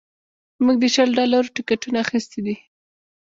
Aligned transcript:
موږ 0.63 0.75
د 0.81 0.85
شل 0.93 1.09
ډالرو 1.19 1.53
ټکټونه 1.55 1.97
اخیستي 2.05 2.39
دي 2.45 2.55